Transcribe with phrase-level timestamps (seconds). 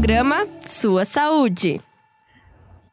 [0.00, 1.78] programa Sua Saúde.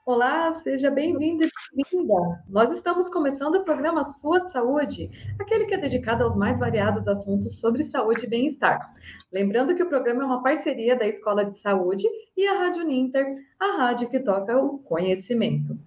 [0.05, 2.13] Olá, seja bem-vindo e bem-vinda.
[2.49, 5.09] Nós estamos começando o programa Sua Saúde,
[5.39, 8.93] aquele que é dedicado aos mais variados assuntos sobre saúde e bem-estar.
[9.31, 13.37] Lembrando que o programa é uma parceria da Escola de Saúde e a Rádio Ninter,
[13.57, 15.79] a rádio que toca o conhecimento.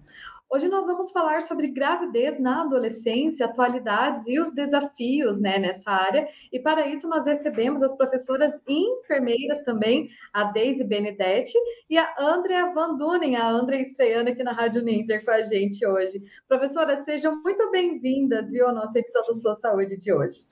[0.53, 6.27] Hoje nós vamos falar sobre gravidez na adolescência, atualidades e os desafios né, nessa área.
[6.51, 11.57] E para isso nós recebemos as professoras enfermeiras também, a Deise Benedetti
[11.89, 15.87] e a Andrea Van Dunen, a Andrea estreando aqui na Rádio Ninter com a gente
[15.87, 16.21] hoje.
[16.49, 20.45] Professoras, sejam muito bem-vindas, viu, à nossa edição do Sua Saúde de hoje.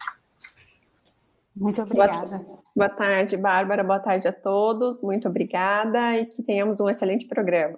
[1.53, 2.37] Muito obrigada.
[2.37, 3.83] Boa, boa tarde, Bárbara.
[3.83, 5.01] Boa tarde a todos.
[5.01, 7.77] Muito obrigada e que tenhamos um excelente programa.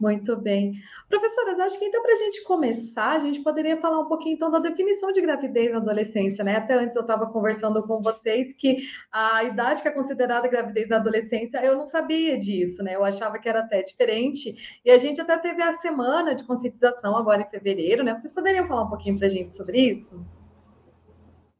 [0.00, 0.74] Muito bem.
[1.08, 4.48] Professoras, acho que então para a gente começar, a gente poderia falar um pouquinho então
[4.48, 6.56] da definição de gravidez na adolescência, né?
[6.56, 8.76] Até antes eu estava conversando com vocês que
[9.10, 12.94] a idade que é considerada gravidez na adolescência, eu não sabia disso, né?
[12.94, 14.80] Eu achava que era até diferente.
[14.84, 18.16] E a gente até teve a semana de conscientização agora em fevereiro, né?
[18.16, 20.24] Vocês poderiam falar um pouquinho para a gente sobre isso?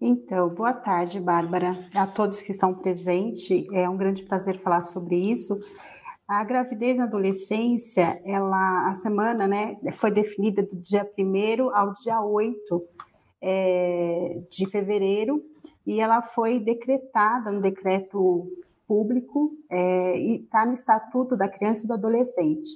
[0.01, 3.67] Então, boa tarde, Bárbara, a todos que estão presentes.
[3.73, 5.59] É um grande prazer falar sobre isso.
[6.29, 12.21] A gravidez na adolescência, ela, a semana, né, foi definida do dia 1 ao dia
[12.21, 12.87] 8
[13.41, 15.43] é, de fevereiro,
[15.87, 18.47] e ela foi decretada no decreto
[18.87, 22.69] público é, e está no Estatuto da Criança e do Adolescente.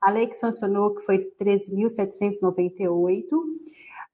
[0.00, 3.22] A lei que sancionou, que foi 13.798,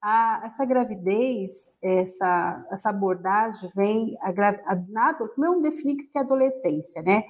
[0.03, 4.29] a, essa gravidez, essa, essa abordagem vem, a,
[4.71, 7.23] a, na, como definir o que é adolescência, né?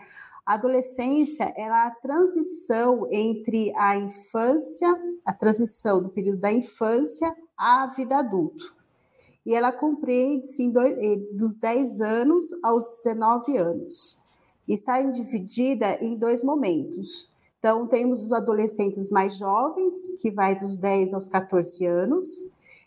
[0.45, 4.93] A adolescência é a transição entre a infância,
[5.25, 8.65] a transição do período da infância à vida adulta.
[9.45, 14.21] E ela compreende-se eh, dos 10 anos aos 19 anos.
[14.67, 17.31] Está dividida em dois momentos.
[17.59, 22.25] Então, temos os adolescentes mais jovens, que vai dos 10 aos 14 anos,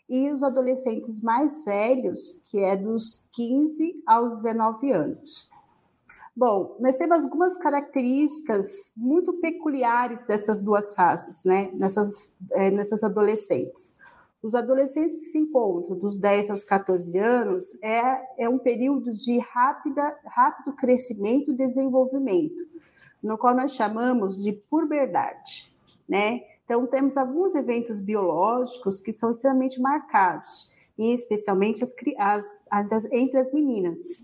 [0.07, 5.49] e os adolescentes mais velhos, que é dos 15 aos 19 anos.
[6.37, 11.71] Bom, nós temos algumas características muito peculiares dessas duas fases, né?
[11.73, 13.97] Nessas, é, nessas adolescentes.
[14.43, 19.39] Os adolescentes que se encontram dos 10 aos 14 anos é, é um período de
[19.39, 22.67] rápida, rápido crescimento e desenvolvimento,
[23.23, 25.75] no qual nós chamamos de puberdade,
[26.07, 26.41] né?
[26.63, 32.59] Então, temos alguns eventos biológicos que são extremamente marcados, e especialmente as, as,
[32.91, 34.23] as, entre as meninas.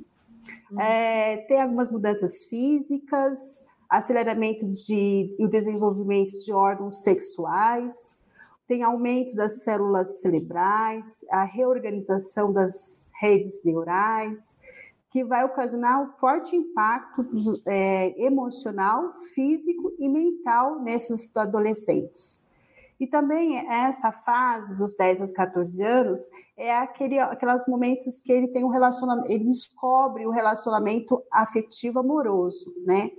[0.73, 0.81] Uhum.
[0.81, 8.17] É, tem algumas mudanças físicas, aceleramento de, e o desenvolvimento de órgãos sexuais,
[8.67, 14.57] tem aumento das células cerebrais, a reorganização das redes neurais,
[15.11, 17.23] que vai ocasionar um forte impacto
[17.67, 22.42] é, emocional, físico e mental nesses adolescentes.
[23.03, 26.25] E também essa fase dos 10 aos 14 anos
[26.55, 31.99] é aquele aqueles momentos que ele tem um relacionamento, ele descobre o um relacionamento afetivo
[31.99, 33.11] amoroso, né?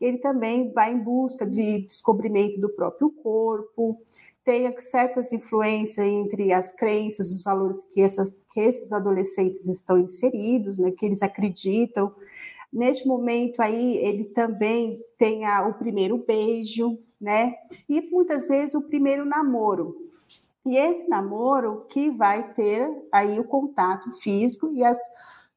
[0.00, 4.00] Ele também vai em busca de descobrimento do próprio corpo,
[4.42, 8.02] tem certas influências entre as crenças, os valores que,
[8.54, 12.14] que esses adolescentes estão inseridos, né, que eles acreditam.
[12.72, 17.54] Neste momento aí, ele também tem a, o primeiro beijo, né?
[17.88, 19.96] E muitas vezes o primeiro namoro.
[20.64, 24.98] E esse namoro que vai ter aí o contato físico e as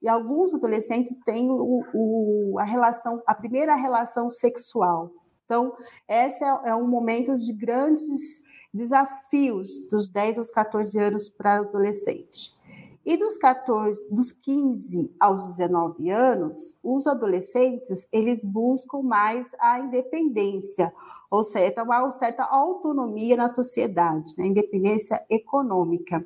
[0.01, 5.11] e alguns adolescentes têm o, o, a relação, a primeira relação sexual.
[5.45, 5.75] Então,
[6.07, 8.41] esse é, é um momento de grandes
[8.73, 12.55] desafios dos 10 aos 14 anos para adolescente.
[13.03, 20.93] E dos 14, dos 15 aos 19 anos, os adolescentes, eles buscam mais a independência,
[21.29, 24.45] ou seja, uma certa autonomia na sociedade, né?
[24.45, 26.25] independência econômica.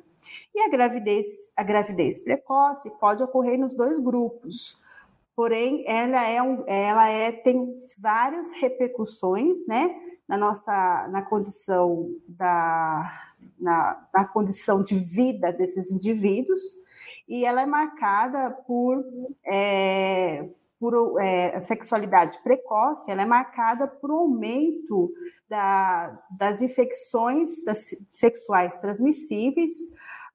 [0.54, 1.26] E a gravidez,
[1.56, 4.78] a gravidez precoce pode ocorrer nos dois grupos,
[5.34, 9.94] porém ela é, um, ela é tem várias repercussões, né,
[10.28, 13.25] na nossa na condição da
[13.58, 16.62] na, na condição de vida desses indivíduos
[17.28, 19.04] e ela é marcada por
[19.44, 20.48] é,
[20.78, 25.10] por é, sexualidade precoce, ela é marcada por um aumento
[25.48, 27.64] da, das infecções
[28.10, 29.70] sexuais transmissíveis,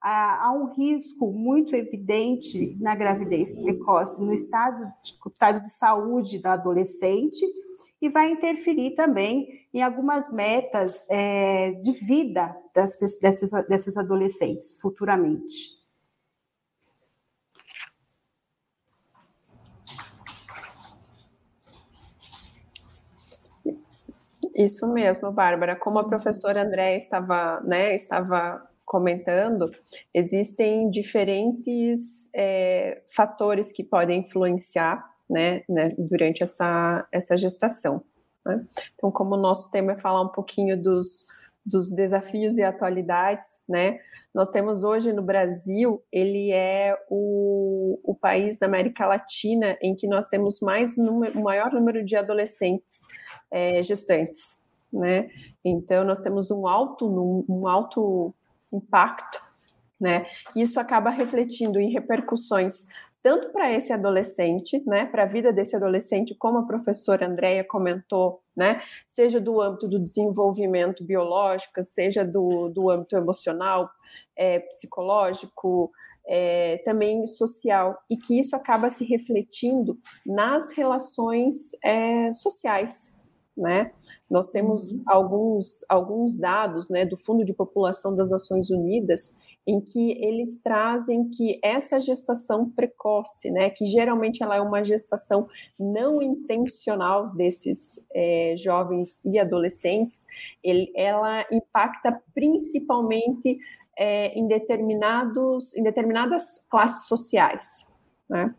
[0.01, 6.39] há, há, um risco muito evidente na gravidez precoce, no estado de, estado de saúde
[6.39, 7.45] da adolescente,
[8.01, 15.81] e vai interferir também em algumas metas é, de vida das, desses, desses adolescentes futuramente.
[24.56, 25.75] Isso mesmo, Bárbara.
[25.75, 29.71] Como a professora André estava, né, estava comentando,
[30.13, 38.03] existem diferentes é, fatores que podem influenciar né, né, durante essa, essa gestação.
[38.45, 38.65] Né?
[38.95, 41.27] Então, como o nosso tema é falar um pouquinho dos,
[41.66, 44.00] dos desafios e atualidades, né?
[44.34, 50.08] Nós temos hoje no Brasil, ele é o, o país da América Latina em que
[50.08, 53.08] nós temos mais número, o maior número de adolescentes
[53.52, 55.30] é, gestantes, né?
[55.63, 58.34] Então nós temos um alto um alto
[58.72, 59.42] impacto,
[60.00, 60.25] né?
[60.56, 62.88] Isso acaba refletindo em repercussões
[63.24, 68.40] tanto para esse adolescente, né, para a vida desse adolescente, como a professora Andréia comentou,
[68.56, 73.89] né, seja do âmbito do desenvolvimento biológico, seja do, do âmbito emocional,
[74.36, 75.92] é, psicológico,
[76.25, 83.18] é, também social, e que isso acaba se refletindo nas relações é, sociais,
[83.57, 83.89] né?
[84.30, 85.03] Nós temos uhum.
[85.07, 89.36] alguns, alguns dados né, do Fundo de População das Nações Unidas
[89.68, 95.48] em que eles trazem que essa gestação precoce, né, que geralmente ela é uma gestação
[95.80, 100.25] não intencional desses é, jovens e adolescentes,
[100.63, 103.58] ele, ela impacta principalmente
[103.98, 107.92] é, em, determinados, em determinadas classes sociais.
[108.30, 108.54] Né?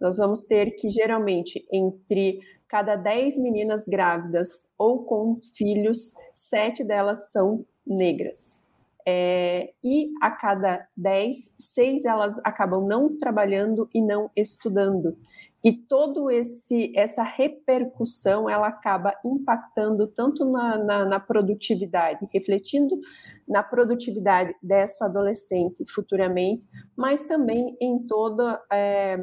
[0.00, 7.30] Nós vamos ter que, geralmente, entre cada 10 meninas grávidas ou com filhos, sete delas
[7.32, 8.62] são negras.
[9.10, 15.16] É, e a cada 10, seis elas acabam não trabalhando e não estudando.
[15.64, 23.00] E todo esse essa repercussão ela acaba impactando tanto na, na, na produtividade, refletindo
[23.48, 29.16] na produtividade dessa adolescente futuramente, mas também em todo é,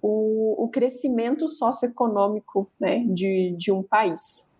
[0.00, 4.52] o, o crescimento socioeconômico né, de, de um país.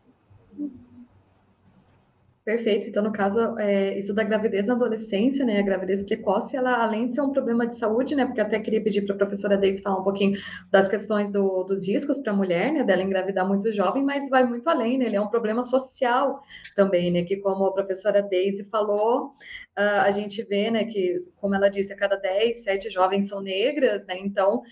[2.43, 2.89] Perfeito.
[2.89, 5.59] Então, no caso, é, isso da gravidez na adolescência, né?
[5.59, 8.25] A gravidez precoce, ela, além de ser um problema de saúde, né?
[8.25, 10.39] Porque até queria pedir para a professora Deise falar um pouquinho
[10.71, 12.83] das questões do, dos riscos para a mulher, né?
[12.83, 15.05] Dela engravidar muito jovem, mas vai muito além, né?
[15.05, 16.41] Ele é um problema social
[16.75, 17.25] também, né?
[17.25, 19.35] Que, como a professora Deise falou,
[19.79, 20.85] uh, a gente vê, né?
[20.87, 24.17] Que, como ela disse, a cada 10, 7 jovens são negras, né?
[24.19, 24.63] Então,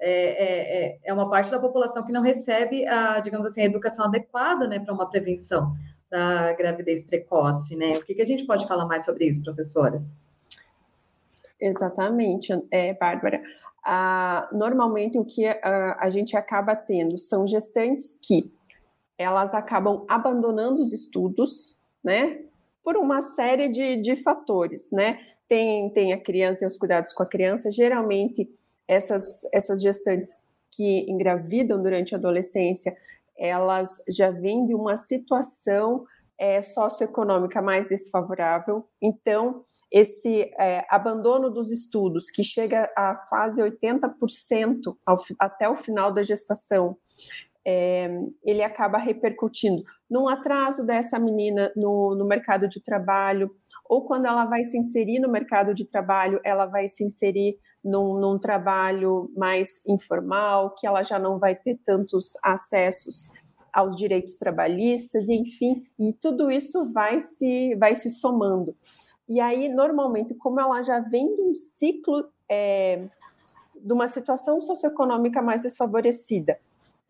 [0.00, 4.06] é, é, é uma parte da população que não recebe a, digamos assim, a educação
[4.06, 4.80] adequada, né?
[4.80, 5.72] Para uma prevenção
[6.12, 7.92] da gravidez precoce, né?
[7.92, 10.18] O que, que a gente pode falar mais sobre isso, professoras?
[11.58, 13.42] Exatamente, é, Bárbara.
[13.82, 18.52] Ah, normalmente o que a, a gente acaba tendo são gestantes que
[19.16, 22.42] elas acabam abandonando os estudos, né?
[22.84, 25.18] Por uma série de, de fatores, né?
[25.48, 27.70] Tem, tem a criança, tem os cuidados com a criança.
[27.72, 28.50] Geralmente,
[28.86, 30.36] essas, essas gestantes
[30.76, 32.96] que engravidam durante a adolescência,
[33.38, 36.04] elas já vêm de uma situação
[36.38, 38.84] é, socioeconômica mais desfavorável.
[39.00, 46.10] Então, esse é, abandono dos estudos, que chega a quase 80% ao, até o final
[46.10, 46.96] da gestação,
[47.64, 48.10] é,
[48.44, 53.50] ele acaba repercutindo num atraso dessa menina no, no mercado de trabalho,
[53.88, 58.18] ou quando ela vai se inserir no mercado de trabalho, ela vai se inserir num,
[58.18, 63.32] num, trabalho mais informal, que ela já não vai ter tantos acessos
[63.72, 68.76] aos direitos trabalhistas, enfim, e tudo isso vai se, vai se somando.
[69.28, 73.08] E aí, normalmente, como ela já vem de um ciclo é,
[73.74, 76.58] de uma situação socioeconômica mais desfavorecida,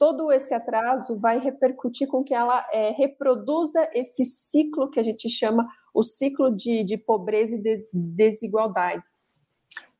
[0.02, 5.30] todo esse atraso vai repercutir com que ela é, reproduza esse ciclo que a gente
[5.30, 9.04] chama o ciclo de, de pobreza e de desigualdade.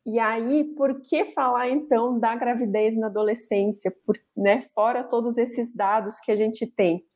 [0.05, 5.73] E aí, por que falar então da gravidez na adolescência, por, né, fora todos esses
[5.73, 7.07] dados que a gente tem?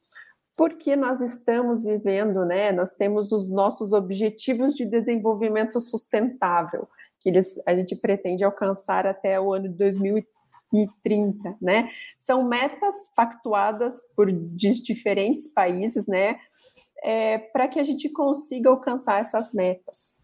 [0.57, 6.89] Porque nós estamos vivendo, né, nós temos os nossos objetivos de desenvolvimento sustentável,
[7.19, 10.36] que eles, a gente pretende alcançar até o ano de 2030,
[11.61, 11.91] né?
[12.19, 16.39] São metas pactuadas por diferentes países, né,
[17.03, 20.17] é, para que a gente consiga alcançar essas metas.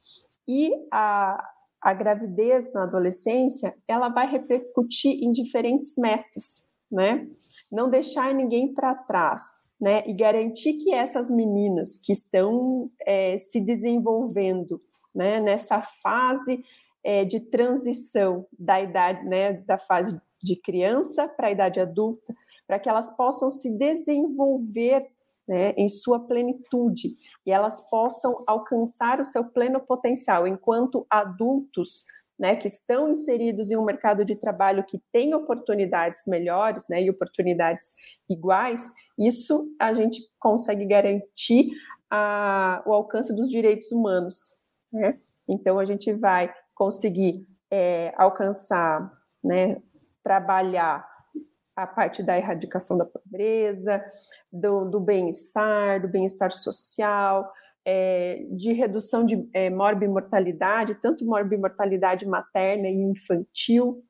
[0.48, 1.42] E a,
[1.80, 7.28] a gravidez na adolescência, ela vai repercutir em diferentes metas, né?
[7.70, 9.42] Não deixar ninguém para trás,
[9.80, 10.02] né?
[10.06, 14.82] E garantir que essas meninas que estão é, se desenvolvendo,
[15.14, 16.64] né, nessa fase
[17.04, 22.34] é, de transição da idade, né, da fase de criança para a idade adulta,
[22.66, 25.06] para que elas possam se desenvolver
[25.46, 32.04] né, em sua plenitude e elas possam alcançar o seu pleno potencial enquanto adultos
[32.38, 37.10] né, que estão inseridos em um mercado de trabalho que tem oportunidades melhores, né, e
[37.10, 37.94] oportunidades
[38.28, 41.70] iguais, isso a gente consegue garantir
[42.10, 44.58] a, o alcance dos direitos humanos,
[44.92, 45.18] né?
[45.48, 49.10] Então a gente vai conseguir é, alcançar,
[49.42, 49.80] né,
[50.22, 51.06] trabalhar
[51.74, 54.02] a parte da erradicação da pobreza,
[54.52, 57.50] do, bem-estar, do bem-estar social,
[57.84, 64.04] é, de redução de é, morbimortalidade, tanto morbimortalidade materna e infantil,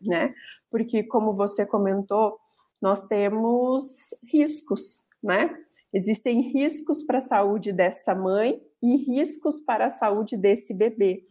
[0.00, 0.34] né?
[0.70, 2.38] Porque, como você comentou,
[2.80, 5.54] nós temos riscos, né?
[5.92, 11.24] Existem riscos para a saúde dessa mãe e riscos para a saúde desse bebê.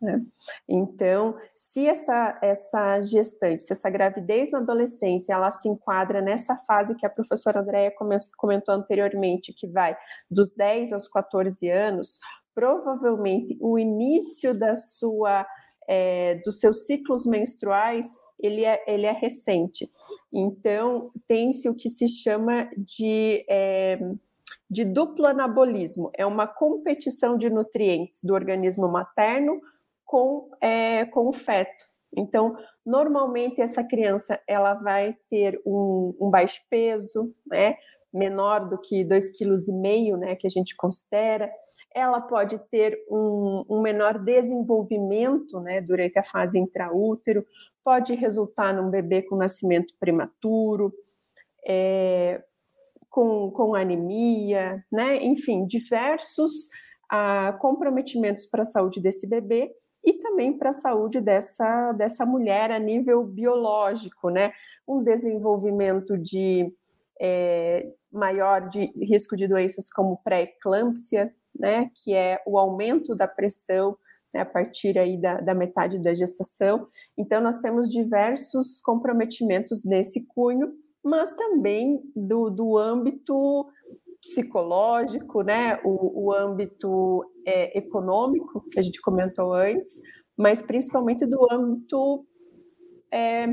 [0.00, 0.24] Né?
[0.66, 6.94] Então, se essa, essa gestante, se essa gravidez na adolescência, ela se enquadra nessa fase
[6.94, 7.92] que a professora Andréia
[8.36, 9.94] comentou anteriormente, que vai
[10.30, 12.18] dos 10 aos 14 anos,
[12.54, 15.46] provavelmente o início da sua,
[15.86, 19.90] é, dos seus ciclos menstruais, ele é, ele é recente.
[20.32, 23.44] Então, tem-se o que se chama de...
[23.50, 23.98] É,
[24.72, 29.60] de duplo anabolismo, é uma competição de nutrientes do organismo materno
[30.10, 31.84] com, é, com o feto.
[32.18, 37.76] Então, normalmente essa criança ela vai ter um, um baixo peso, né,
[38.12, 41.48] menor do que 2,5 kg, né, que a gente considera.
[41.94, 47.46] Ela pode ter um, um menor desenvolvimento, né, durante a fase intraútero,
[47.84, 50.92] pode resultar num bebê com nascimento prematuro,
[51.64, 52.42] é,
[53.08, 56.68] com, com anemia, né, enfim, diversos
[57.08, 59.72] ah, comprometimentos para a saúde desse bebê
[60.04, 64.52] e também para a saúde dessa, dessa mulher a nível biológico, né?
[64.86, 66.72] Um desenvolvimento de
[67.20, 71.90] é, maior de risco de doenças como pré-eclâmpsia, né?
[72.02, 73.96] Que é o aumento da pressão
[74.34, 76.86] né, a partir aí da, da metade da gestação.
[77.18, 83.66] Então, nós temos diversos comprometimentos nesse cunho, mas também do, do âmbito
[84.20, 90.00] psicológico, né, o, o âmbito é, econômico, que a gente comentou antes,
[90.36, 92.26] mas principalmente do âmbito
[93.12, 93.46] é,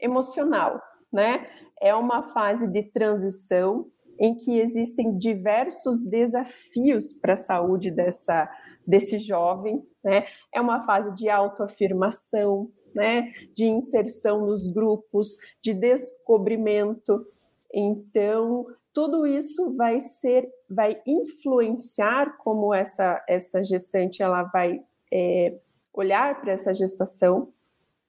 [0.00, 0.80] emocional,
[1.12, 1.46] né?
[1.80, 3.86] É uma fase de transição
[4.18, 8.48] em que existem diversos desafios para a saúde dessa,
[8.86, 10.26] desse jovem, né?
[10.52, 13.32] É uma fase de autoafirmação, né?
[13.54, 17.26] De inserção nos grupos, de descobrimento.
[17.72, 24.80] Então, tudo isso vai ser, vai influenciar como essa, essa gestante ela vai
[25.12, 25.58] é,
[25.92, 27.52] olhar para essa gestação,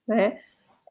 [0.08, 0.40] né?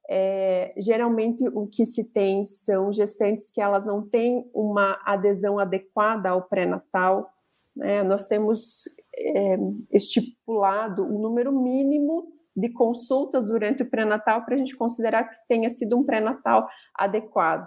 [0.07, 6.29] É, geralmente o que se tem são gestantes que elas não têm uma adesão adequada
[6.29, 7.33] ao pré-natal.
[7.75, 8.03] Né?
[8.03, 8.85] Nós temos
[9.17, 9.57] é,
[9.91, 15.71] estipulado um número mínimo de consultas durante o pré-natal para a gente considerar que tenha
[15.71, 17.67] sido um pré-natal adequado.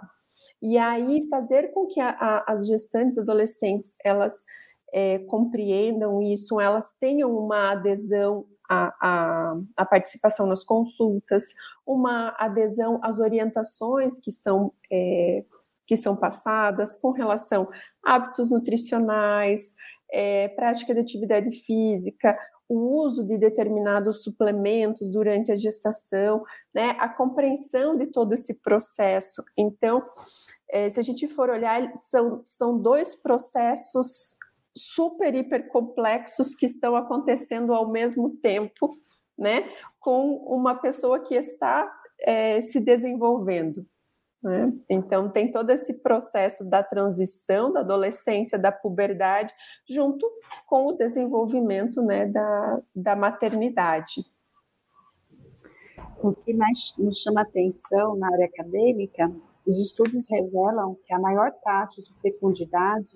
[0.62, 4.44] E aí fazer com que a, a, as gestantes adolescentes elas
[4.92, 11.44] é, compreendam isso, elas tenham uma adesão à, participação nas consultas,
[11.86, 15.44] uma adesão às orientações que são é,
[15.86, 17.66] que são passadas com relação
[18.04, 19.74] a hábitos nutricionais,
[20.12, 22.38] é, prática de atividade física,
[22.68, 26.44] o uso de determinados suplementos durante a gestação,
[26.74, 29.42] né, a compreensão de todo esse processo.
[29.56, 30.04] Então,
[30.70, 34.36] é, se a gente for olhar, são, são dois processos
[34.76, 38.96] super, hiper complexos que estão acontecendo ao mesmo tempo,
[39.36, 43.86] né, com uma pessoa que está é, se desenvolvendo.
[44.42, 44.72] Né?
[44.88, 49.52] Então, tem todo esse processo da transição, da adolescência, da puberdade,
[49.88, 50.30] junto
[50.66, 54.24] com o desenvolvimento né, da, da maternidade.
[56.22, 59.30] O que mais nos chama atenção na área acadêmica,
[59.66, 63.10] os estudos revelam que a maior taxa de fecundidade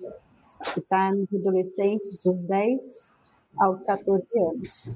[0.77, 3.17] está nos adolescentes dos 10
[3.57, 4.91] aos 14 anos.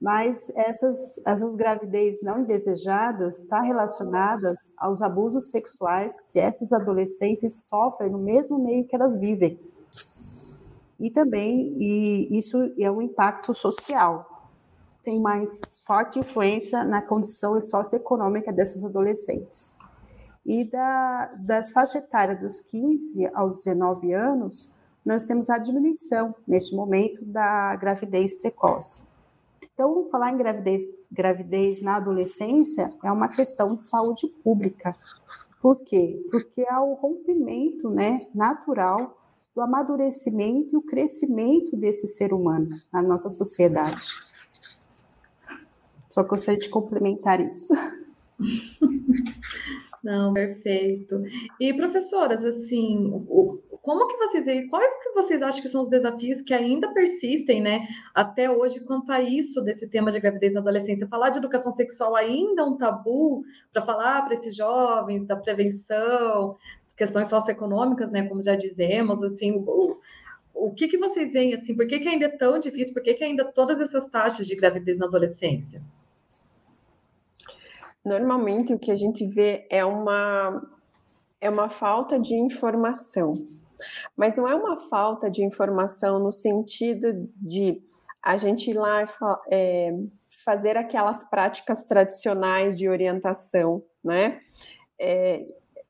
[0.00, 7.66] Mas essas, essas gravidez não indesejadas estão tá relacionadas aos abusos sexuais que esses adolescentes
[7.66, 9.58] sofrem no mesmo meio que elas vivem.
[11.00, 14.50] E também e isso é um impacto social.
[15.02, 15.46] Tem uma
[15.86, 19.74] forte influência na condição socioeconômica dessas adolescentes.
[20.46, 24.74] E da, das faixas etárias dos 15 aos 19 anos,
[25.04, 29.02] nós temos a diminuição, neste momento, da gravidez precoce.
[29.74, 34.96] Então, falar em gravidez, gravidez na adolescência é uma questão de saúde pública.
[35.60, 36.24] Por quê?
[36.30, 39.20] Porque há o rompimento né, natural
[39.52, 44.06] do amadurecimento e o crescimento desse ser humano na nossa sociedade.
[46.08, 47.74] Só gostaria de complementar isso.
[50.04, 51.24] Não, perfeito.
[51.58, 53.26] E professoras, assim,
[53.84, 57.60] como que vocês veem, quais que vocês acham que são os desafios que ainda persistem,
[57.60, 61.06] né, até hoje quanto a isso desse tema de gravidez na adolescência?
[61.06, 66.56] Falar de educação sexual ainda é um tabu para falar para esses jovens da prevenção,
[66.96, 69.98] questões socioeconômicas, né, como já dizemos, assim, o,
[70.54, 71.76] o que que vocês veem assim?
[71.76, 72.94] Por que, que ainda é tão difícil?
[72.94, 75.82] Por que, que ainda todas essas taxas de gravidez na adolescência?
[78.02, 80.70] Normalmente o que a gente vê é uma
[81.38, 83.34] é uma falta de informação.
[84.16, 87.82] Mas não é uma falta de informação no sentido de
[88.22, 89.04] a gente ir lá
[89.50, 89.92] é,
[90.44, 94.40] fazer aquelas práticas tradicionais de orientação, né?
[94.98, 95.44] É,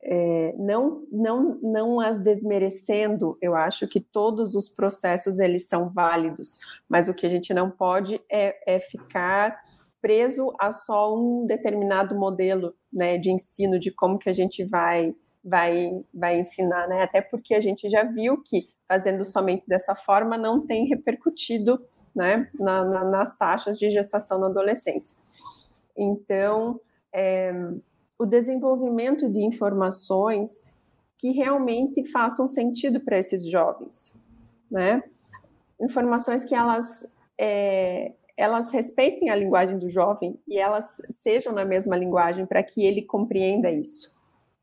[0.07, 6.59] é, não, não, não as desmerecendo, eu acho que todos os processos eles são válidos,
[6.87, 9.59] mas o que a gente não pode é, é ficar
[9.99, 15.15] preso a só um determinado modelo né, de ensino, de como que a gente vai,
[15.45, 17.03] vai, vai ensinar, né?
[17.03, 21.79] Até porque a gente já viu que fazendo somente dessa forma não tem repercutido
[22.15, 25.17] né, na, na, nas taxas de gestação na adolescência.
[25.95, 26.79] Então,
[27.13, 27.53] é,
[28.17, 30.63] o desenvolvimento de informações
[31.17, 34.17] que realmente façam sentido para esses jovens,
[34.69, 35.03] né?
[35.79, 41.95] Informações que elas é, elas respeitem a linguagem do jovem e elas sejam na mesma
[41.95, 44.14] linguagem para que ele compreenda isso.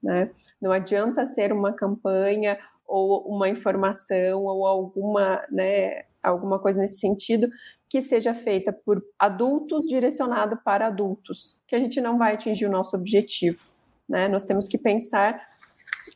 [0.02, 0.30] Né?
[0.60, 7.48] Não adianta ser uma campanha ou uma informação ou alguma, né, alguma coisa nesse sentido
[7.88, 12.70] que seja feita por adultos direcionado para adultos, que a gente não vai atingir o
[12.70, 13.66] nosso objetivo.
[14.08, 14.28] Né?
[14.28, 15.40] Nós temos que pensar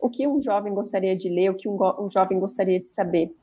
[0.01, 3.35] o que um jovem gostaria de ler, o que um, um jovem gostaria de saber.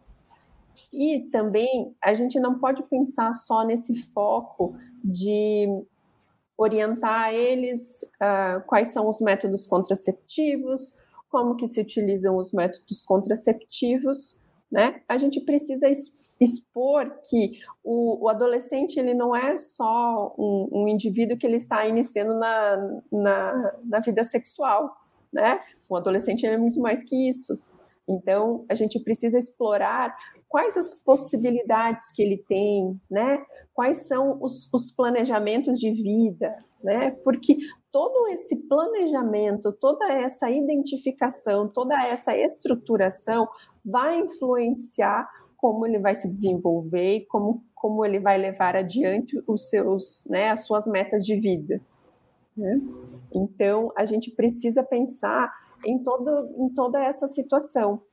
[0.91, 5.67] E também a gente não pode pensar só nesse foco de
[6.63, 10.97] orientar eles uh, quais são os métodos contraceptivos,
[11.29, 15.01] como que se utilizam os métodos contraceptivos, né?
[15.07, 15.87] A gente precisa
[16.39, 21.85] expor que o, o adolescente ele não é só um, um, indivíduo que ele está
[21.85, 24.95] iniciando na, na, na vida sexual,
[25.31, 25.59] né?
[25.87, 27.61] O adolescente é muito mais que isso.
[28.07, 30.15] Então, a gente precisa explorar
[30.53, 33.43] quais as possibilidades que ele tem, né?
[33.73, 37.09] Quais são os, os planejamentos de vida, né?
[37.23, 37.57] Porque
[37.91, 43.47] todo esse planejamento, toda essa identificação, toda essa estruturação
[43.83, 49.71] vai influenciar como ele vai se desenvolver e como, como ele vai levar adiante os
[49.71, 51.81] seus, né, as suas metas de vida.
[52.55, 52.79] Né?
[53.33, 55.51] Então, a gente precisa pensar
[55.83, 58.03] em, todo, em toda essa situação.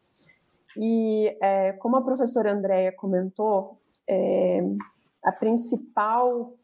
[0.76, 3.78] E é, como a professora Andréia comentou,
[4.09, 4.61] é,
[5.24, 6.54] a principal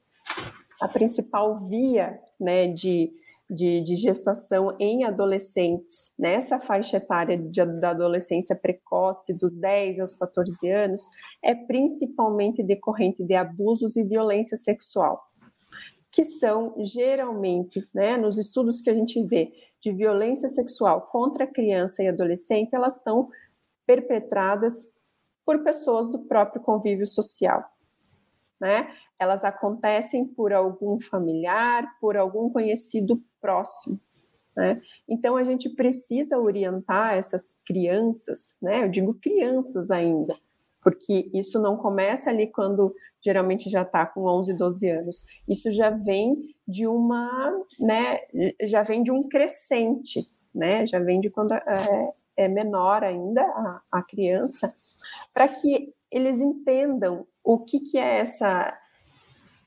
[0.81, 3.11] a principal via né, de,
[3.49, 10.15] de, de, gestação em adolescentes, nessa faixa etária de, da adolescência precoce, dos 10 aos
[10.15, 11.03] 14 anos,
[11.43, 15.23] é principalmente decorrente de abusos e violência sexual,
[16.11, 22.03] que são geralmente, né, nos estudos que a gente vê de violência sexual contra criança
[22.03, 23.29] e adolescente, elas são
[23.87, 24.93] perpetradas
[25.45, 27.65] por pessoas do próprio convívio social.
[28.61, 28.93] Né?
[29.19, 34.01] Elas acontecem por algum familiar, por algum conhecido próximo.
[34.57, 34.81] Né?
[35.09, 38.85] Então a gente precisa orientar essas crianças, né?
[38.85, 40.35] Eu digo crianças ainda,
[40.83, 45.27] porque isso não começa ali quando geralmente já está com 11, 12 anos.
[45.47, 48.21] Isso já vem de uma, né?
[48.63, 50.87] Já vem de um crescente, né?
[50.87, 51.61] Já vem de quando é,
[52.37, 54.75] é menor ainda, a, a criança,
[55.33, 58.77] para que eles entendam o que, que é essa,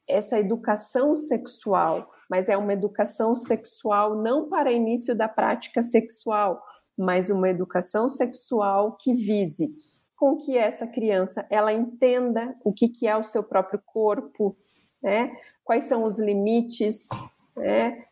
[0.07, 6.61] essa educação sexual, mas é uma educação sexual não para início da prática sexual,
[6.97, 9.73] mas uma educação sexual que vise
[10.15, 14.57] com que essa criança ela entenda o que, que é o seu próprio corpo,
[15.01, 15.31] né?
[15.63, 17.07] quais são os limites,
[17.55, 18.03] né?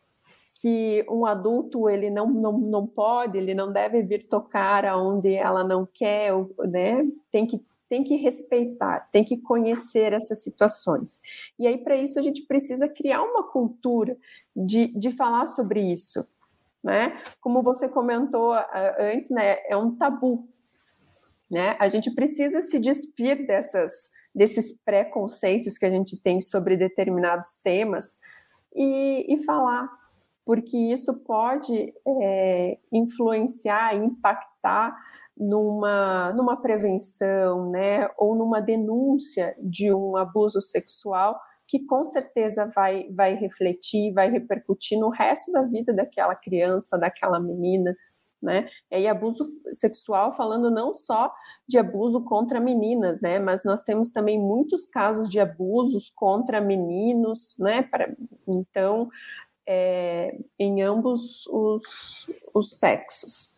[0.60, 5.63] Que um adulto ele não, não, não pode, ele não deve vir tocar aonde ela
[5.63, 7.06] não quer, né?
[7.32, 11.22] Tem que tem que respeitar, tem que conhecer essas situações.
[11.58, 14.17] E aí, para isso, a gente precisa criar uma cultura
[14.54, 16.28] de, de falar sobre isso.
[16.84, 17.17] Né?
[17.39, 18.65] Como você comentou uh,
[19.00, 20.50] antes, né, é um tabu.
[21.50, 21.78] Né?
[21.80, 28.20] A gente precisa se despir dessas, desses preconceitos que a gente tem sobre determinados temas
[28.76, 29.89] e, e falar
[30.47, 34.95] porque isso pode é, influenciar, impactar
[35.36, 43.10] numa, numa prevenção, né, ou numa denúncia de um abuso sexual que com certeza vai,
[43.12, 47.93] vai refletir, vai repercutir no resto da vida daquela criança, daquela menina,
[48.41, 48.69] né?
[48.89, 51.33] E abuso sexual, falando não só
[51.67, 53.39] de abuso contra meninas, né?
[53.39, 57.81] Mas nós temos também muitos casos de abusos contra meninos, né?
[57.81, 58.10] Pra,
[58.47, 59.10] então,
[59.67, 63.53] é, em ambos os, os sexos.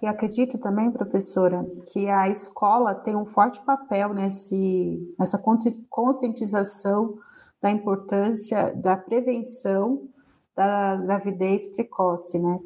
[0.00, 5.42] E acredito também, professora, que a escola tem um forte papel nesse, nessa
[5.90, 7.18] conscientização
[7.60, 10.08] da importância da prevenção
[10.54, 12.60] da gravidez precoce, né?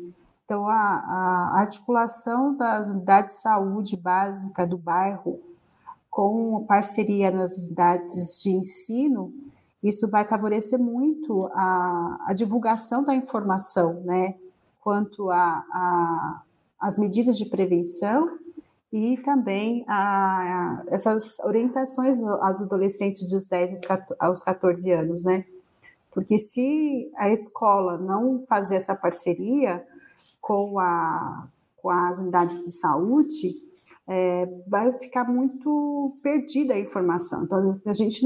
[0.44, 5.40] Então, a, a articulação das unidades de saúde básica do bairro
[6.10, 9.32] com parceria nas unidades de ensino,
[9.82, 14.36] isso vai favorecer muito a, a divulgação da informação, né?
[14.80, 16.42] Quanto a, a
[16.82, 18.38] as medidas de prevenção
[18.92, 23.80] e também a, a, essas orientações às adolescentes dos 10
[24.18, 25.44] aos 14 anos, né?
[26.10, 29.86] Porque se a escola não fazer essa parceria
[30.40, 33.62] com, a, com as unidades de saúde,
[34.14, 37.44] é, vai ficar muito perdida a informação.
[37.44, 38.22] Então, a gente,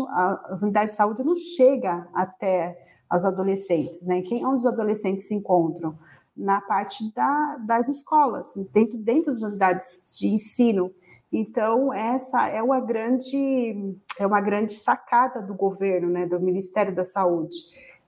[0.49, 2.77] as unidades de saúde não chega até
[3.13, 4.21] os adolescentes, né?
[4.23, 5.97] Quem onde os adolescentes se encontram?
[6.37, 10.93] Na parte da, das escolas, dentro, dentro das unidades de ensino.
[11.33, 17.05] Então, essa é uma grande, é uma grande sacada do governo, né, do Ministério da
[17.05, 17.57] Saúde,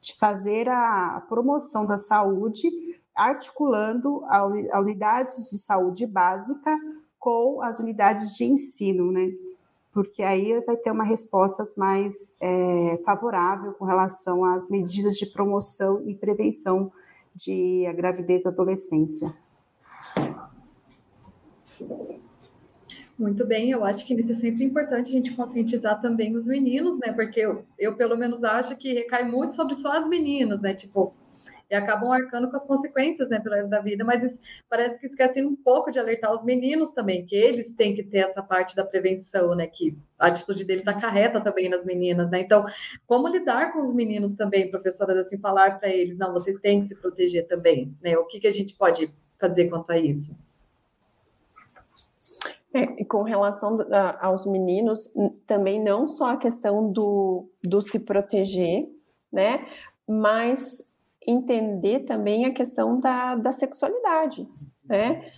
[0.01, 2.69] de fazer a promoção da saúde,
[3.15, 4.47] articulando a,
[4.81, 6.77] unidades de saúde básica
[7.29, 9.31] com as unidades de ensino, né?
[9.93, 16.03] Porque aí vai ter uma resposta mais é, favorável com relação às medidas de promoção
[16.07, 16.91] e prevenção
[17.35, 19.37] de a gravidez da adolescência.
[23.19, 26.99] Muito bem, eu acho que isso é sempre importante a gente conscientizar também os meninos,
[26.99, 27.13] né?
[27.13, 30.73] Porque eu, eu pelo menos acho que recai muito sobre só as meninas, né?
[30.73, 31.13] Tipo,
[31.71, 35.45] e acabam arcando com as consequências, né, pelo resto da vida, mas parece que esquecem
[35.45, 38.85] um pouco de alertar os meninos também, que eles têm que ter essa parte da
[38.85, 42.65] prevenção, né, que a atitude deles acarreta também nas meninas, né, então,
[43.07, 46.89] como lidar com os meninos também, professoras, assim, falar para eles, não, vocês têm que
[46.89, 50.37] se proteger também, né, o que, que a gente pode fazer quanto a isso?
[52.73, 53.79] É, com relação
[54.21, 55.15] aos meninos,
[55.47, 58.87] também não só a questão do, do se proteger,
[59.33, 59.67] né?
[60.07, 60.88] Mas
[61.29, 64.49] entender também a questão da, da sexualidade,
[64.85, 65.31] né?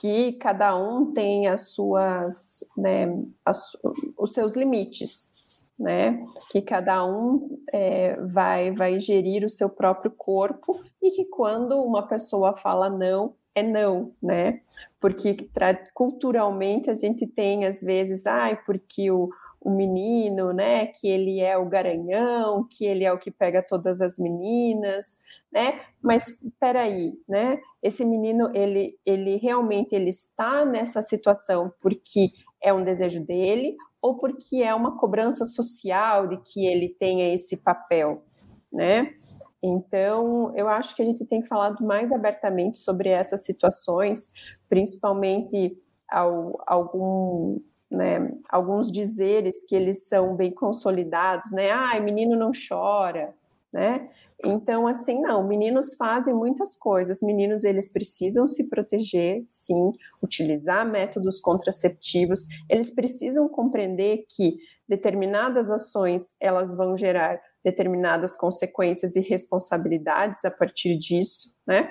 [0.00, 3.06] Que cada um tem as suas, né,
[3.44, 3.76] as,
[4.18, 6.26] os seus limites, né?
[6.50, 12.06] Que cada um é, vai, vai gerir o seu próprio corpo e que quando uma
[12.06, 14.60] pessoa fala não, é não, né?
[15.00, 15.48] Porque
[15.92, 19.30] culturalmente a gente tem às vezes, ai, porque o,
[19.64, 23.98] o menino, né, que ele é o garanhão, que ele é o que pega todas
[23.98, 25.18] as meninas,
[25.50, 25.80] né?
[26.02, 27.58] Mas peraí, né?
[27.82, 32.28] Esse menino, ele, ele realmente ele está nessa situação porque
[32.62, 37.62] é um desejo dele ou porque é uma cobrança social de que ele tenha esse
[37.62, 38.22] papel,
[38.70, 39.14] né?
[39.62, 44.30] Então, eu acho que a gente tem falado mais abertamente sobre essas situações,
[44.68, 45.74] principalmente
[46.06, 47.58] ao, algum
[47.94, 51.70] né, alguns dizeres que eles são bem consolidados, né?
[51.70, 53.34] Ah, menino não chora,
[53.72, 54.08] né?
[54.44, 61.40] Então, assim, não, meninos fazem muitas coisas, meninos eles precisam se proteger, sim, utilizar métodos
[61.40, 70.50] contraceptivos, eles precisam compreender que determinadas ações elas vão gerar determinadas consequências e responsabilidades a
[70.50, 71.90] partir disso, né?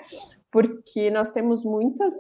[0.53, 2.13] Porque nós temos muitas,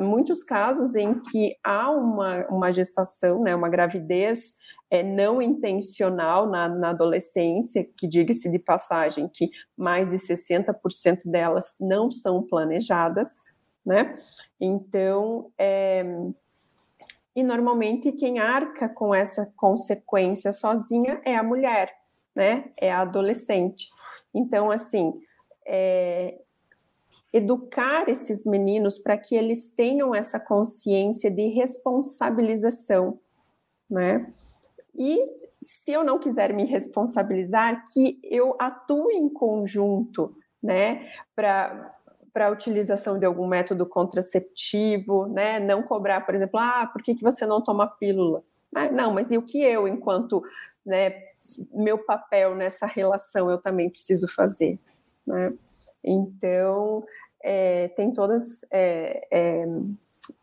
[0.00, 4.54] muitos casos em que há uma, uma gestação, né, uma gravidez
[4.88, 11.74] é, não intencional na, na adolescência, que diga-se de passagem que mais de 60% delas
[11.80, 13.42] não são planejadas,
[13.84, 14.16] né?
[14.60, 16.04] Então, é,
[17.34, 21.92] e normalmente quem arca com essa consequência sozinha é a mulher,
[22.36, 22.70] né?
[22.80, 23.88] É a adolescente.
[24.32, 25.14] Então, assim,
[25.66, 26.38] é,
[27.32, 33.18] educar esses meninos para que eles tenham essa consciência de responsabilização,
[33.88, 34.32] né?
[34.94, 35.24] E
[35.60, 41.98] se eu não quiser me responsabilizar, que eu atue em conjunto, né, para
[42.32, 45.60] para a utilização de algum método contraceptivo, né?
[45.60, 48.42] Não cobrar, por exemplo, ah, por que, que você não toma pílula?
[48.74, 50.42] Ah, não, mas e o que eu, enquanto
[50.84, 51.12] né,
[51.70, 54.80] meu papel nessa relação, eu também preciso fazer,
[55.26, 55.52] né?
[56.02, 57.04] Então,
[57.42, 59.66] é, tem todas é, é,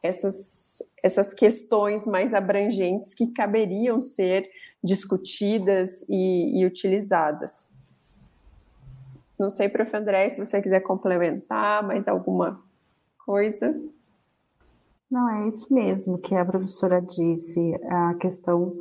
[0.03, 4.49] essas, essas questões mais abrangentes que caberiam ser
[4.83, 7.71] discutidas e, e utilizadas.
[9.37, 9.95] Não sei, prof.
[9.95, 12.61] André, se você quiser complementar mais alguma
[13.25, 13.79] coisa.
[15.09, 18.77] Não, é isso mesmo que a professora disse, a questão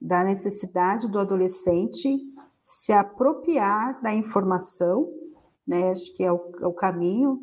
[0.00, 2.08] da necessidade do adolescente
[2.62, 5.08] se apropriar da informação,
[5.66, 5.90] né?
[5.90, 7.40] Acho que é o, é o caminho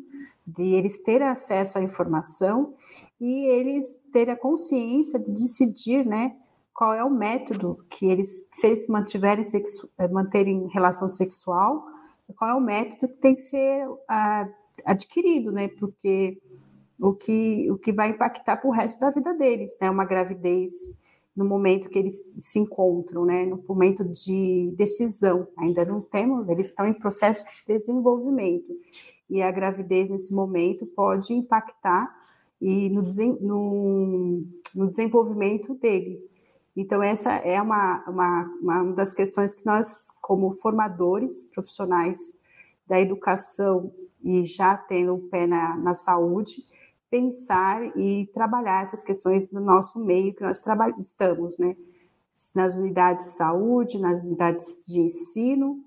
[0.52, 2.74] de eles terem acesso à informação
[3.20, 6.36] e eles terem a consciência de decidir, né?
[6.72, 11.84] Qual é o método que eles, se eles mantiverem sexu, eh, manterem relação sexual,
[12.36, 14.48] qual é o método que tem que ser a,
[14.86, 15.68] adquirido, né?
[15.68, 16.40] Porque
[16.98, 19.90] o que, o que vai impactar para o resto da vida deles, né?
[19.90, 20.90] Uma gravidez
[21.34, 23.46] no momento que eles se encontram, né?
[23.46, 28.72] No momento de decisão, ainda não temos, eles estão em processo de desenvolvimento
[29.28, 32.12] e a gravidez nesse momento pode impactar
[32.60, 33.02] e no,
[33.40, 36.20] no, no desenvolvimento dele.
[36.76, 42.38] Então, essa é uma, uma, uma das questões que nós, como formadores profissionais
[42.86, 46.64] da educação e já tendo o pé na, na saúde,
[47.10, 50.62] pensar e trabalhar essas questões no nosso meio que nós
[50.98, 51.76] estamos, né?
[52.54, 55.84] Nas unidades de saúde, nas unidades de ensino,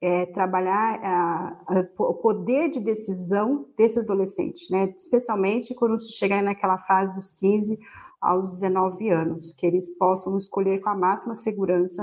[0.00, 4.92] é, trabalhar a, a, o poder de decisão desse adolescente, né?
[4.96, 7.78] Especialmente quando se chegar naquela fase dos 15
[8.20, 12.02] aos 19 anos, que eles possam escolher com a máxima segurança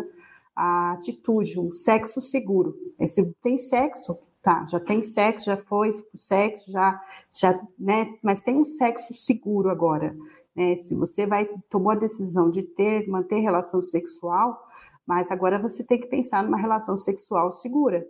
[0.55, 2.75] a atitude, um sexo seguro.
[3.07, 6.99] Se tem sexo, tá, já tem sexo, já foi sexo, já,
[7.31, 8.17] já, né?
[8.21, 10.15] Mas tem um sexo seguro agora.
[10.55, 10.75] Né?
[10.75, 14.67] Se você vai tomou a decisão de ter, manter relação sexual,
[15.05, 18.07] mas agora você tem que pensar numa relação sexual segura.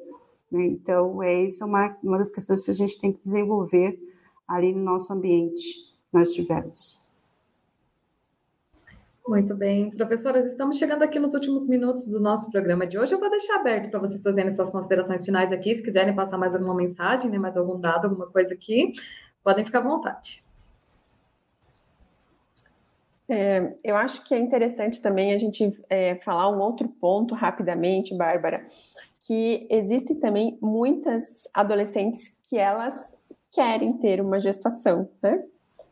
[0.52, 0.66] Né?
[0.66, 4.00] Então, é isso é uma, uma das questões que a gente tem que desenvolver
[4.48, 7.09] ali no nosso ambiente nós tivermos.
[9.30, 13.14] Muito bem, professoras, estamos chegando aqui nos últimos minutos do nosso programa de hoje.
[13.14, 16.56] Eu vou deixar aberto para vocês fazerem suas considerações finais aqui, se quiserem passar mais
[16.56, 18.92] alguma mensagem, né, mais algum dado, alguma coisa aqui,
[19.44, 20.44] podem ficar à vontade.
[23.30, 28.18] É, eu acho que é interessante também a gente é, falar um outro ponto rapidamente,
[28.18, 28.66] Bárbara,
[29.28, 33.16] que existem também muitas adolescentes que elas
[33.52, 35.44] querem ter uma gestação, né?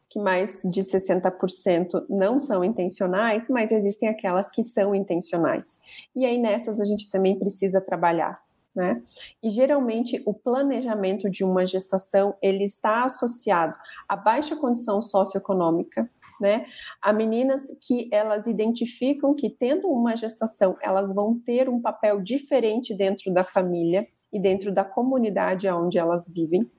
[0.10, 5.80] Que mais de 60% não são intencionais, mas existem aquelas que são intencionais.
[6.16, 8.42] E aí nessas a gente também precisa trabalhar,
[8.74, 9.02] né?
[9.44, 13.76] E geralmente o planejamento de uma gestação ele está associado
[14.08, 16.66] à baixa condição socioeconômica, né?
[17.02, 22.94] A meninas que elas identificam que tendo uma gestação elas vão ter um papel diferente
[22.94, 26.70] dentro da família e dentro da comunidade onde elas vivem,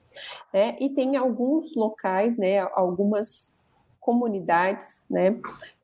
[0.52, 0.76] né?
[0.80, 2.58] E tem alguns locais, né?
[2.58, 3.54] Algumas
[4.00, 5.40] comunidades, né?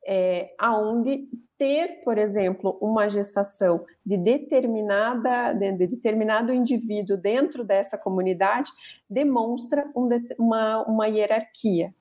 [0.06, 7.96] É, aonde ter, por exemplo, uma gestação de determinada de, de determinado indivíduo dentro dessa
[7.96, 8.70] comunidade
[9.08, 10.08] demonstra um,
[10.38, 11.94] uma, uma hierarquia,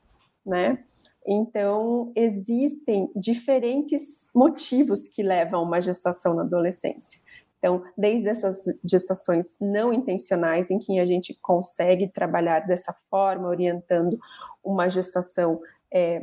[0.45, 0.79] né?
[1.25, 7.21] Então, existem diferentes motivos que levam a uma gestação na adolescência.
[7.63, 14.19] Então, desde essas gestações não intencionais, em que a gente consegue trabalhar dessa forma, orientando
[14.61, 16.21] uma gestação é,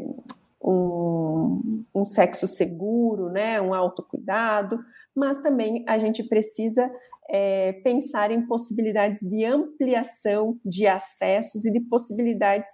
[0.62, 4.85] um, um sexo seguro, né, um autocuidado,
[5.16, 6.92] mas também a gente precisa
[7.31, 12.70] é, pensar em possibilidades de ampliação de acessos e de possibilidades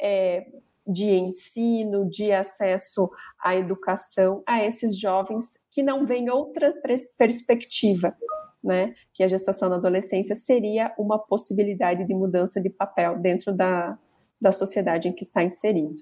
[0.00, 0.46] é,
[0.86, 3.10] de ensino, de acesso
[3.42, 6.72] à educação a esses jovens que não veem outra
[7.18, 8.16] perspectiva,
[8.62, 8.94] né?
[9.12, 13.98] Que a gestação na adolescência seria uma possibilidade de mudança de papel dentro da,
[14.40, 15.96] da sociedade em que está inserido.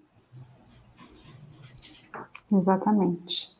[2.52, 3.54] Exatamente.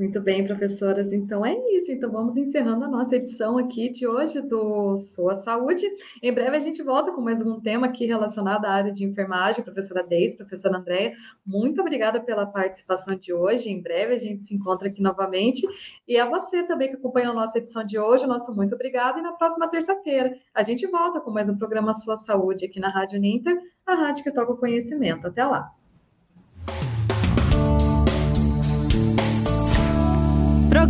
[0.00, 1.12] Muito bem, professoras.
[1.12, 1.92] Então é isso.
[1.92, 5.84] Então vamos encerrando a nossa edição aqui de hoje do Sua Saúde.
[6.22, 9.62] Em breve a gente volta com mais um tema aqui relacionado à área de enfermagem.
[9.62, 11.12] Professora Deis, professora Andréia,
[11.44, 13.68] muito obrigada pela participação de hoje.
[13.68, 15.66] Em breve a gente se encontra aqui novamente.
[16.08, 19.18] E a você também que acompanhou a nossa edição de hoje, nosso muito obrigado.
[19.18, 22.88] E na próxima terça-feira a gente volta com mais um programa Sua Saúde aqui na
[22.88, 25.26] Rádio Ninter, a rádio que toca o conhecimento.
[25.26, 25.78] Até lá.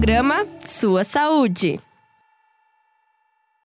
[0.01, 1.79] Programa Sua Saúde.